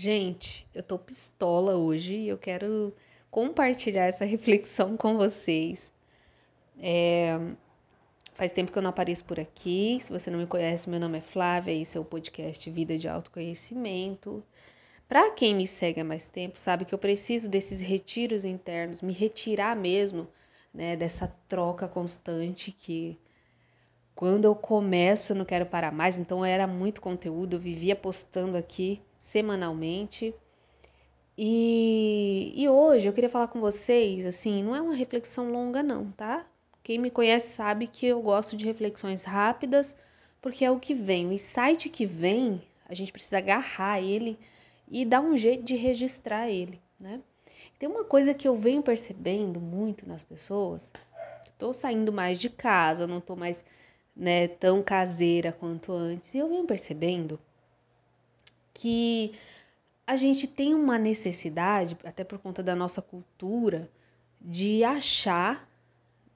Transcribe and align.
Gente, 0.00 0.64
eu 0.72 0.80
tô 0.80 0.96
pistola 0.96 1.74
hoje 1.74 2.14
e 2.14 2.28
eu 2.28 2.38
quero 2.38 2.94
compartilhar 3.32 4.04
essa 4.04 4.24
reflexão 4.24 4.96
com 4.96 5.16
vocês. 5.16 5.92
É... 6.78 7.36
Faz 8.34 8.52
tempo 8.52 8.70
que 8.70 8.78
eu 8.78 8.82
não 8.82 8.90
apareço 8.90 9.24
por 9.24 9.40
aqui. 9.40 9.98
Se 10.00 10.12
você 10.12 10.30
não 10.30 10.38
me 10.38 10.46
conhece, 10.46 10.88
meu 10.88 11.00
nome 11.00 11.18
é 11.18 11.20
Flávia, 11.20 11.72
esse 11.72 11.98
é 11.98 12.00
o 12.00 12.04
podcast 12.04 12.70
Vida 12.70 12.96
de 12.96 13.08
Autoconhecimento. 13.08 14.40
Para 15.08 15.32
quem 15.32 15.52
me 15.52 15.66
segue 15.66 16.00
há 16.00 16.04
mais 16.04 16.26
tempo, 16.26 16.60
sabe 16.60 16.84
que 16.84 16.94
eu 16.94 16.98
preciso 16.98 17.50
desses 17.50 17.80
retiros 17.80 18.44
internos, 18.44 19.02
me 19.02 19.12
retirar 19.12 19.74
mesmo, 19.74 20.28
né, 20.72 20.96
dessa 20.96 21.26
troca 21.48 21.88
constante 21.88 22.70
que 22.70 23.18
quando 24.14 24.44
eu 24.44 24.54
começo 24.54 25.32
eu 25.32 25.36
não 25.36 25.44
quero 25.44 25.66
parar 25.66 25.90
mais, 25.90 26.18
então 26.18 26.44
era 26.44 26.68
muito 26.68 27.00
conteúdo, 27.00 27.56
eu 27.56 27.60
vivia 27.60 27.96
postando 27.96 28.56
aqui 28.56 29.02
semanalmente. 29.18 30.34
E, 31.36 32.52
e 32.56 32.68
hoje 32.68 33.08
eu 33.08 33.12
queria 33.12 33.30
falar 33.30 33.48
com 33.48 33.60
vocês, 33.60 34.26
assim, 34.26 34.62
não 34.62 34.74
é 34.74 34.80
uma 34.80 34.94
reflexão 34.94 35.50
longa, 35.52 35.82
não, 35.82 36.10
tá? 36.12 36.44
Quem 36.82 36.98
me 36.98 37.10
conhece 37.10 37.52
sabe 37.52 37.86
que 37.86 38.06
eu 38.06 38.20
gosto 38.20 38.56
de 38.56 38.64
reflexões 38.64 39.22
rápidas, 39.22 39.94
porque 40.40 40.64
é 40.64 40.70
o 40.70 40.80
que 40.80 40.94
vem. 40.94 41.26
O 41.26 41.32
insight 41.32 41.88
que 41.90 42.06
vem, 42.06 42.60
a 42.88 42.94
gente 42.94 43.12
precisa 43.12 43.38
agarrar 43.38 44.00
ele 44.00 44.38
e 44.88 45.04
dar 45.04 45.20
um 45.20 45.36
jeito 45.36 45.62
de 45.62 45.76
registrar 45.76 46.48
ele, 46.48 46.80
né? 46.98 47.20
Tem 47.78 47.88
uma 47.88 48.04
coisa 48.04 48.34
que 48.34 48.48
eu 48.48 48.56
venho 48.56 48.82
percebendo 48.82 49.60
muito 49.60 50.08
nas 50.08 50.24
pessoas. 50.24 50.92
Estou 51.46 51.72
saindo 51.72 52.12
mais 52.12 52.40
de 52.40 52.48
casa, 52.48 53.06
não 53.06 53.18
estou 53.18 53.36
mais 53.36 53.64
né, 54.16 54.48
tão 54.48 54.82
caseira 54.82 55.52
quanto 55.52 55.92
antes. 55.92 56.34
E 56.34 56.38
eu 56.38 56.48
venho 56.48 56.64
percebendo 56.64 57.38
que 58.78 59.32
a 60.06 60.14
gente 60.14 60.46
tem 60.46 60.72
uma 60.72 60.98
necessidade, 60.98 61.96
até 62.04 62.22
por 62.22 62.38
conta 62.38 62.62
da 62.62 62.76
nossa 62.76 63.02
cultura, 63.02 63.90
de 64.40 64.84
achar, 64.84 65.68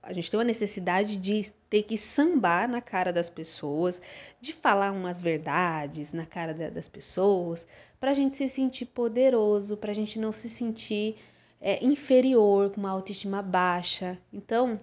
a 0.00 0.12
gente 0.12 0.30
tem 0.30 0.38
uma 0.38 0.44
necessidade 0.44 1.16
de 1.16 1.52
ter 1.68 1.82
que 1.82 1.98
sambar 1.98 2.68
na 2.68 2.80
cara 2.80 3.12
das 3.12 3.28
pessoas, 3.28 4.00
de 4.40 4.52
falar 4.52 4.92
umas 4.92 5.20
verdades 5.20 6.12
na 6.12 6.24
cara 6.24 6.54
das 6.54 6.86
pessoas, 6.86 7.66
para 7.98 8.12
a 8.12 8.14
gente 8.14 8.36
se 8.36 8.48
sentir 8.48 8.86
poderoso, 8.86 9.76
para 9.76 9.90
a 9.90 9.94
gente 9.94 10.18
não 10.18 10.30
se 10.30 10.48
sentir 10.48 11.16
é, 11.60 11.84
inferior, 11.84 12.70
com 12.70 12.78
uma 12.78 12.90
autoestima 12.90 13.42
baixa. 13.42 14.16
Então, 14.32 14.80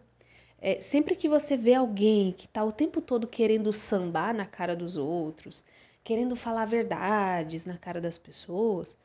é, 0.60 0.82
sempre 0.82 1.16
que 1.16 1.30
você 1.30 1.56
vê 1.56 1.74
alguém 1.74 2.34
que 2.34 2.48
está 2.48 2.66
o 2.66 2.72
tempo 2.72 3.00
todo 3.00 3.26
querendo 3.26 3.72
sambar 3.72 4.34
na 4.34 4.46
cara 4.46 4.76
dos 4.76 4.98
outros, 4.98 5.64
querendo 6.06 6.36
falar 6.36 6.66
verdades 6.66 7.66
na 7.66 7.78
cara 7.80 8.00
das 8.00 8.16
pessoas, 8.16 8.96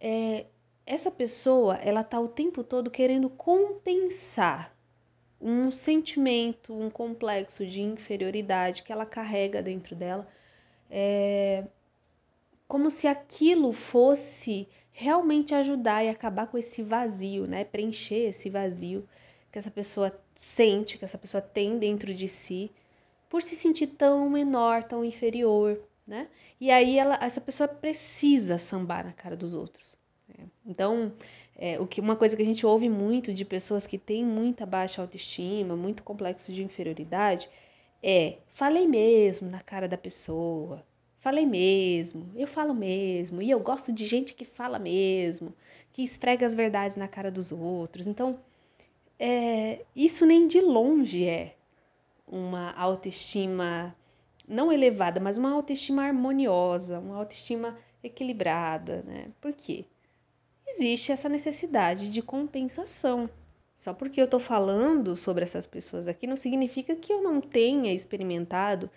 é, 0.00 0.46
essa 0.86 1.10
pessoa 1.10 1.74
ela 1.76 2.04
tá 2.04 2.20
o 2.20 2.28
tempo 2.28 2.62
todo 2.62 2.92
querendo 2.92 3.28
compensar 3.28 4.72
um 5.40 5.68
sentimento, 5.70 6.72
um 6.72 6.88
complexo 6.88 7.66
de 7.66 7.82
inferioridade 7.82 8.84
que 8.84 8.92
ela 8.92 9.04
carrega 9.04 9.60
dentro 9.60 9.96
dela, 9.96 10.28
é, 10.88 11.64
como 12.68 12.88
se 12.88 13.08
aquilo 13.08 13.72
fosse 13.72 14.68
realmente 14.92 15.54
ajudar 15.54 16.04
e 16.04 16.08
acabar 16.08 16.46
com 16.46 16.56
esse 16.56 16.82
vazio, 16.84 17.46
né? 17.48 17.64
Preencher 17.64 18.28
esse 18.28 18.48
vazio 18.48 19.08
que 19.50 19.58
essa 19.58 19.70
pessoa 19.72 20.16
sente, 20.36 20.98
que 20.98 21.04
essa 21.04 21.18
pessoa 21.18 21.40
tem 21.40 21.78
dentro 21.78 22.14
de 22.14 22.28
si, 22.28 22.70
por 23.28 23.42
se 23.42 23.56
sentir 23.56 23.88
tão 23.88 24.28
menor, 24.30 24.84
tão 24.84 25.04
inferior, 25.04 25.87
né? 26.08 26.26
E 26.58 26.70
aí 26.70 26.98
ela, 26.98 27.18
essa 27.20 27.40
pessoa 27.40 27.68
precisa 27.68 28.56
sambar 28.56 29.04
na 29.04 29.12
cara 29.12 29.36
dos 29.36 29.54
outros. 29.54 29.98
Né? 30.26 30.46
Então, 30.64 31.12
é, 31.54 31.78
o 31.78 31.86
que 31.86 32.00
uma 32.00 32.16
coisa 32.16 32.34
que 32.34 32.40
a 32.42 32.46
gente 32.46 32.64
ouve 32.64 32.88
muito 32.88 33.34
de 33.34 33.44
pessoas 33.44 33.86
que 33.86 33.98
têm 33.98 34.24
muita 34.24 34.64
baixa 34.64 35.02
autoestima, 35.02 35.76
muito 35.76 36.02
complexo 36.02 36.50
de 36.50 36.64
inferioridade, 36.64 37.50
é 38.02 38.38
falei 38.48 38.86
mesmo 38.86 39.50
na 39.50 39.60
cara 39.60 39.86
da 39.86 39.98
pessoa, 39.98 40.82
falei 41.20 41.44
mesmo, 41.44 42.32
eu 42.34 42.46
falo 42.46 42.72
mesmo, 42.72 43.42
e 43.42 43.50
eu 43.50 43.60
gosto 43.60 43.92
de 43.92 44.06
gente 44.06 44.32
que 44.32 44.46
fala 44.46 44.78
mesmo, 44.78 45.54
que 45.92 46.02
esfrega 46.02 46.46
as 46.46 46.54
verdades 46.54 46.96
na 46.96 47.06
cara 47.06 47.30
dos 47.30 47.52
outros. 47.52 48.06
Então, 48.06 48.40
é, 49.18 49.84
isso 49.94 50.24
nem 50.24 50.46
de 50.46 50.60
longe 50.60 51.26
é 51.26 51.54
uma 52.26 52.72
autoestima 52.72 53.94
não 54.48 54.72
elevada, 54.72 55.20
mas 55.20 55.36
uma 55.36 55.52
autoestima 55.52 56.04
harmoniosa, 56.04 56.98
uma 56.98 57.16
autoestima 57.16 57.78
equilibrada, 58.02 59.02
né? 59.06 59.28
Por 59.40 59.52
quê? 59.52 59.84
Existe 60.66 61.12
essa 61.12 61.28
necessidade 61.28 62.10
de 62.10 62.22
compensação. 62.22 63.28
Só 63.76 63.94
porque 63.94 64.20
eu 64.20 64.24
estou 64.24 64.40
falando 64.40 65.16
sobre 65.16 65.44
essas 65.44 65.66
pessoas 65.66 66.08
aqui 66.08 66.26
não 66.26 66.36
significa 66.36 66.96
que 66.96 67.12
eu 67.12 67.22
não 67.22 67.40
tenha 67.40 67.92
experimentado 67.92 68.90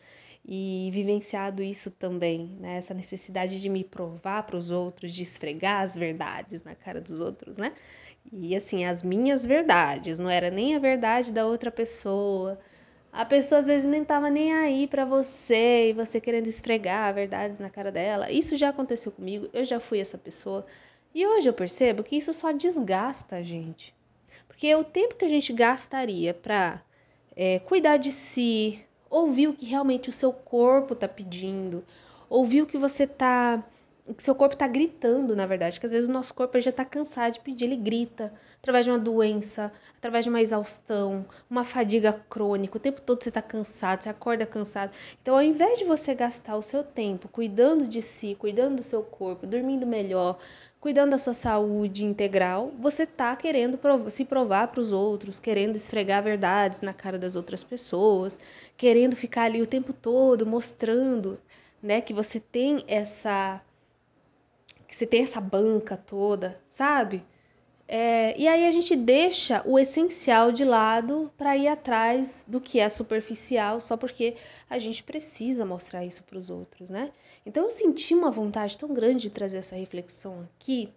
e 0.44 0.90
vivenciado 0.92 1.62
isso 1.62 1.92
também, 1.92 2.58
né? 2.60 2.78
Essa 2.78 2.94
necessidade 2.94 3.62
de 3.62 3.70
me 3.70 3.84
provar 3.84 4.44
para 4.44 4.58
os 4.58 4.72
outros, 4.72 5.12
de 5.12 5.22
esfregar 5.22 5.84
as 5.84 5.96
verdades 5.96 6.64
na 6.64 6.74
cara 6.74 7.00
dos 7.00 7.22
outros, 7.22 7.58
né? 7.58 7.74
E 8.32 8.56
assim, 8.56 8.86
as 8.86 9.04
minhas 9.04 9.46
verdades, 9.46 10.18
não 10.18 10.30
era 10.30 10.50
nem 10.50 10.76
a 10.76 10.80
verdade 10.80 11.32
da 11.32 11.46
outra 11.46 11.72
pessoa, 11.72 12.60
a 13.12 13.26
pessoa 13.26 13.60
às 13.60 13.68
vezes 13.68 13.88
nem 13.88 14.06
tava 14.06 14.30
nem 14.30 14.54
aí 14.54 14.88
para 14.88 15.04
você 15.04 15.90
e 15.90 15.94
você 15.94 16.22
querendo 16.22 16.48
esfregar 16.48 17.14
verdades 17.14 17.60
na 17.60 17.70
cara 17.70 17.92
dela. 17.92 18.32
Isso 18.32 18.56
já 18.56 18.70
aconteceu 18.70 19.12
comigo, 19.12 19.50
eu 19.54 19.66
já 19.66 19.80
fui 19.80 20.00
essa 20.00 20.18
pessoa. 20.18 20.66
E 21.14 21.28
hoje 21.28 21.50
eu 21.50 21.54
percebo 21.54 22.04
que 22.04 22.16
isso 22.16 22.32
só 22.32 22.52
desgasta 22.52 23.36
a 23.36 23.42
gente. 23.42 23.94
Porque 24.48 24.74
o 24.76 24.84
tempo 24.84 25.16
que 25.16 25.26
a 25.26 25.30
gente 25.30 25.52
gastaria 25.52 26.34
para 26.34 26.82
é, 27.36 27.60
cuidar 27.60 27.98
de 27.98 28.12
si, 28.12 28.84
ouvir 29.10 29.48
o 29.48 29.54
que 29.54 29.66
realmente 29.66 30.10
o 30.10 30.14
seu 30.14 30.32
corpo 30.32 30.96
tá 30.96 31.08
pedindo, 31.08 31.84
ouvir 32.30 32.62
o 32.62 32.66
que 32.66 32.78
você 32.78 33.06
tá 33.06 33.62
que 34.18 34.24
seu 34.24 34.36
corpo 34.36 34.56
está 34.56 34.68
gritando, 34.68 35.36
na 35.36 35.46
verdade, 35.46 35.80
que 35.80 35.86
às 35.86 35.92
vezes 35.92 36.10
o 36.10 36.12
nosso 36.12 36.34
corpo 36.34 36.60
já 36.60 36.70
está 36.70 36.84
cansado 36.84 37.34
de 37.34 37.40
pedir, 37.40 37.66
ele 37.66 37.76
grita 37.76 38.34
através 38.60 38.86
de 38.86 38.92
uma 38.92 39.00
doença, 39.00 39.72
através 39.98 40.26
de 40.26 40.30
uma 40.30 40.42
exaustão, 40.42 41.26
uma 41.50 41.64
fadiga 41.64 42.14
crônica, 42.30 42.78
o 42.78 42.80
tempo 42.80 43.02
todo 43.02 43.24
você 43.24 43.30
está 43.30 43.42
cansado, 43.42 44.04
você 44.04 44.10
acorda 44.10 44.46
cansado. 44.46 44.92
Então, 45.22 45.36
ao 45.36 45.42
invés 45.42 45.80
de 45.80 45.86
você 45.86 46.14
gastar 46.14 46.56
o 46.58 46.62
seu 46.62 46.84
tempo 46.84 47.28
cuidando 47.28 47.88
de 47.88 48.02
si, 48.02 48.36
cuidando 48.36 48.78
do 48.78 48.84
seu 48.84 49.04
corpo, 49.04 49.48
dormindo 49.48 49.86
melhor, 49.86 50.38
cuidando 50.80 51.12
da 51.12 51.18
sua 51.18 51.36
saúde 51.36 52.04
integral, 52.04 52.72
você 52.80 53.04
está 53.04 53.36
querendo 53.36 53.80
se 54.10 54.26
provar 54.26 54.68
para 54.70 54.82
os 54.82 54.92
outros, 54.92 55.40
querendo 55.40 55.76
esfregar 55.76 56.24
verdades 56.24 56.82
na 56.82 56.94
cara 56.94 57.20
das 57.20 57.36
outras 57.36 57.64
pessoas, 57.64 58.38
querendo 58.76 59.16
ficar 59.16 59.44
ali 59.44 59.62
o 59.62 59.68
tempo 59.68 59.94
todo 59.94 60.46
mostrando, 60.46 61.40
né, 61.82 62.02
que 62.02 62.14
você 62.14 62.40
tem 62.40 62.84
essa 62.88 63.62
que 64.92 64.98
você 64.98 65.08
tem 65.08 65.24
essa 65.24 65.40
banca 65.40 65.96
toda, 65.96 66.60
sabe? 66.68 67.24
É, 67.88 68.38
e 68.38 68.46
aí 68.46 68.68
a 68.68 68.72
gente 68.72 68.94
deixa 68.94 69.64
o 69.66 69.80
essencial 69.80 70.52
de 70.52 70.66
lado 70.66 71.32
para 71.38 71.56
ir 71.56 71.70
atrás 71.70 72.44
do 72.46 72.60
que 72.60 72.78
é 72.78 72.90
superficial, 72.90 73.80
só 73.80 73.96
porque 73.96 74.36
a 74.70 74.78
gente 74.78 75.02
precisa 75.02 75.66
mostrar 75.66 76.04
isso 76.04 76.22
para 76.24 76.38
os 76.38 76.50
outros, 76.50 76.90
né? 76.90 77.10
Então 77.46 77.64
eu 77.64 77.72
senti 77.72 78.14
uma 78.14 78.30
vontade 78.30 78.78
tão 78.78 78.94
grande 78.94 79.22
de 79.22 79.30
trazer 79.30 79.60
essa 79.60 79.78
reflexão 79.78 80.42
aqui, 80.42 80.90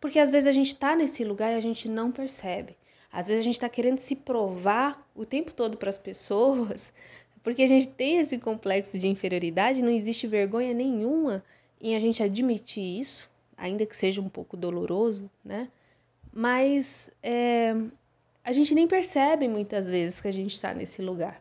porque 0.00 0.20
às 0.20 0.30
vezes 0.30 0.46
a 0.46 0.52
gente 0.52 0.72
está 0.72 0.94
nesse 0.94 1.24
lugar 1.24 1.52
e 1.52 1.56
a 1.56 1.60
gente 1.60 1.88
não 1.88 2.12
percebe. 2.12 2.76
Às 3.10 3.26
vezes 3.26 3.40
a 3.40 3.44
gente 3.44 3.54
está 3.54 3.68
querendo 3.68 3.98
se 3.98 4.14
provar 4.14 5.04
o 5.16 5.26
tempo 5.26 5.52
todo 5.52 5.76
para 5.76 5.90
as 5.90 5.98
pessoas, 5.98 6.92
porque 7.42 7.62
a 7.62 7.68
gente 7.68 7.88
tem 7.88 8.18
esse 8.18 8.38
complexo 8.38 9.00
de 9.00 9.08
inferioridade, 9.08 9.82
não 9.82 9.90
existe 9.90 10.28
vergonha 10.28 10.72
nenhuma 10.72 11.42
em 11.80 11.96
a 11.96 11.98
gente 11.98 12.22
admitir 12.22 13.00
isso, 13.00 13.31
ainda 13.62 13.86
que 13.86 13.96
seja 13.96 14.20
um 14.20 14.28
pouco 14.28 14.56
doloroso, 14.56 15.30
né? 15.44 15.68
Mas 16.32 17.08
é, 17.22 17.76
a 18.42 18.50
gente 18.50 18.74
nem 18.74 18.88
percebe 18.88 19.46
muitas 19.46 19.88
vezes 19.88 20.20
que 20.20 20.26
a 20.26 20.32
gente 20.32 20.52
está 20.52 20.74
nesse 20.74 21.00
lugar. 21.00 21.40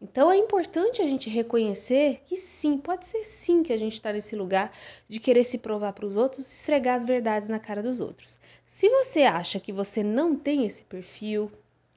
Então 0.00 0.30
é 0.30 0.36
importante 0.36 1.00
a 1.00 1.06
gente 1.06 1.30
reconhecer 1.30 2.20
que 2.26 2.36
sim, 2.36 2.76
pode 2.76 3.06
ser 3.06 3.24
sim 3.24 3.62
que 3.62 3.72
a 3.72 3.78
gente 3.78 3.94
está 3.94 4.12
nesse 4.12 4.36
lugar 4.36 4.70
de 5.08 5.18
querer 5.18 5.42
se 5.42 5.56
provar 5.56 5.94
para 5.94 6.04
os 6.04 6.16
outros 6.16 6.46
esfregar 6.46 6.96
as 6.96 7.04
verdades 7.06 7.48
na 7.48 7.58
cara 7.58 7.82
dos 7.82 7.98
outros. 7.98 8.38
Se 8.66 8.86
você 8.90 9.22
acha 9.22 9.58
que 9.58 9.72
você 9.72 10.02
não 10.02 10.36
tem 10.36 10.66
esse 10.66 10.84
perfil, 10.84 11.50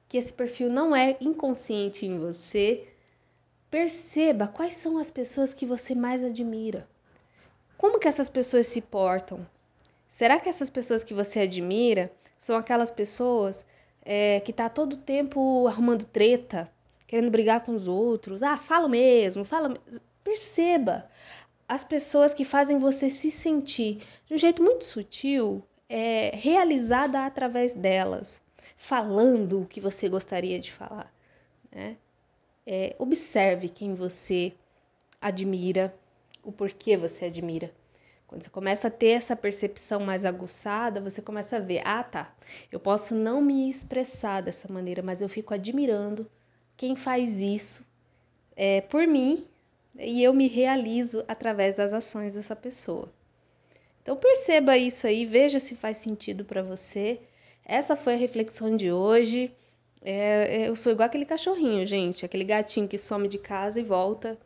que 0.08 0.16
esse 0.16 0.32
perfil 0.32 0.70
não 0.70 0.96
é 0.96 1.18
inconsciente 1.20 2.06
em 2.06 2.18
você, 2.18 2.88
perceba 3.70 4.48
quais 4.48 4.76
são 4.76 4.96
as 4.96 5.10
pessoas 5.10 5.52
que 5.52 5.66
você 5.66 5.94
mais 5.94 6.24
admira. 6.24 6.88
Como 7.82 7.98
que 7.98 8.06
essas 8.06 8.28
pessoas 8.28 8.68
se 8.68 8.80
portam? 8.80 9.44
Será 10.08 10.38
que 10.38 10.48
essas 10.48 10.70
pessoas 10.70 11.02
que 11.02 11.12
você 11.12 11.40
admira 11.40 12.12
são 12.38 12.56
aquelas 12.56 12.92
pessoas 12.92 13.66
é, 14.04 14.38
que 14.38 14.52
tá 14.52 14.68
todo 14.68 14.96
tempo 14.96 15.66
arrumando 15.66 16.04
treta, 16.04 16.70
querendo 17.08 17.28
brigar 17.28 17.64
com 17.64 17.74
os 17.74 17.88
outros? 17.88 18.40
Ah, 18.40 18.56
fala 18.56 18.88
mesmo, 18.88 19.44
fala. 19.44 19.76
Perceba. 20.22 21.10
as 21.68 21.82
pessoas 21.82 22.32
que 22.32 22.44
fazem 22.44 22.78
você 22.78 23.10
se 23.10 23.32
sentir 23.32 24.00
de 24.26 24.34
um 24.34 24.38
jeito 24.38 24.62
muito 24.62 24.84
sutil 24.84 25.60
é, 25.88 26.30
realizada 26.36 27.26
através 27.26 27.74
delas, 27.74 28.40
falando 28.76 29.62
o 29.62 29.66
que 29.66 29.80
você 29.80 30.08
gostaria 30.08 30.60
de 30.60 30.70
falar. 30.70 31.12
Né? 31.72 31.96
É, 32.64 32.94
observe 32.96 33.68
quem 33.68 33.92
você 33.92 34.52
admira, 35.20 35.92
o 36.42 36.50
porquê 36.52 36.96
você 36.96 37.26
admira. 37.26 37.70
Quando 38.26 38.42
você 38.42 38.50
começa 38.50 38.88
a 38.88 38.90
ter 38.90 39.10
essa 39.10 39.36
percepção 39.36 40.00
mais 40.00 40.24
aguçada, 40.24 41.00
você 41.00 41.20
começa 41.20 41.56
a 41.56 41.60
ver: 41.60 41.82
ah, 41.84 42.02
tá, 42.02 42.34
eu 42.70 42.80
posso 42.80 43.14
não 43.14 43.42
me 43.42 43.68
expressar 43.68 44.40
dessa 44.40 44.72
maneira, 44.72 45.02
mas 45.02 45.20
eu 45.20 45.28
fico 45.28 45.52
admirando 45.52 46.26
quem 46.76 46.96
faz 46.96 47.40
isso 47.40 47.84
é, 48.56 48.80
por 48.80 49.06
mim 49.06 49.46
e 49.98 50.22
eu 50.22 50.32
me 50.32 50.48
realizo 50.48 51.22
através 51.28 51.74
das 51.74 51.92
ações 51.92 52.32
dessa 52.32 52.56
pessoa. 52.56 53.12
Então 54.02 54.16
perceba 54.16 54.76
isso 54.78 55.06
aí, 55.06 55.26
veja 55.26 55.60
se 55.60 55.74
faz 55.74 55.98
sentido 55.98 56.44
para 56.44 56.62
você. 56.62 57.20
Essa 57.64 57.94
foi 57.94 58.14
a 58.14 58.16
reflexão 58.16 58.76
de 58.76 58.90
hoje. 58.90 59.52
É, 60.00 60.68
eu 60.68 60.74
sou 60.74 60.90
igual 60.90 61.06
aquele 61.06 61.24
cachorrinho, 61.24 61.86
gente, 61.86 62.24
aquele 62.24 62.44
gatinho 62.44 62.88
que 62.88 62.98
some 62.98 63.28
de 63.28 63.38
casa 63.38 63.78
e 63.78 63.82
volta 63.82 64.38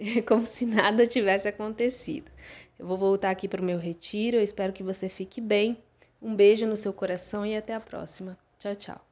como 0.26 0.46
se 0.46 0.66
nada 0.66 1.06
tivesse 1.06 1.48
acontecido. 1.48 2.30
Eu 2.78 2.86
vou 2.86 2.96
voltar 2.96 3.30
aqui 3.30 3.46
para 3.46 3.60
o 3.60 3.64
meu 3.64 3.78
retiro. 3.78 4.36
Eu 4.36 4.42
espero 4.42 4.72
que 4.72 4.82
você 4.82 5.08
fique 5.08 5.40
bem. 5.40 5.78
Um 6.20 6.34
beijo 6.34 6.66
no 6.66 6.76
seu 6.76 6.92
coração 6.92 7.44
e 7.44 7.56
até 7.56 7.74
a 7.74 7.80
próxima. 7.80 8.38
Tchau, 8.58 8.74
tchau. 8.74 9.09